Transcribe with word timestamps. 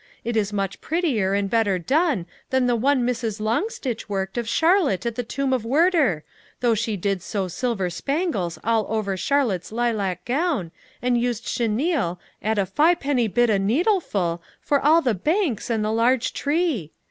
It 0.23 0.35
is 0.35 0.51
much 0.51 0.81
prettier 0.81 1.35
and 1.35 1.47
better 1.47 1.77
done 1.77 2.25
than 2.49 2.65
the 2.65 2.75
one 2.75 3.05
Miss 3.05 3.39
Longstitch 3.39 4.09
worked 4.09 4.35
of 4.35 4.49
Charlotte 4.49 5.05
at 5.05 5.13
the 5.13 5.21
tomb 5.21 5.53
of 5.53 5.63
Werter, 5.63 6.23
though 6.59 6.73
she 6.73 6.97
did 6.97 7.21
sew 7.21 7.47
silver 7.47 7.87
spangles 7.91 8.57
all 8.63 8.87
over 8.89 9.15
Charlotte's 9.15 9.71
lilac 9.71 10.25
gown, 10.25 10.71
and 11.03 11.21
used 11.21 11.45
chenille, 11.47 12.19
at 12.41 12.57
a 12.57 12.65
fi' 12.65 12.95
penny 12.95 13.27
bit 13.27 13.51
a 13.51 13.59
needleful, 13.59 14.41
for 14.59 14.81
all 14.83 15.03
the 15.03 15.13
banks 15.13 15.69
and 15.69 15.85
the 15.85 15.91
large 15.91 16.33
tree. 16.33 16.91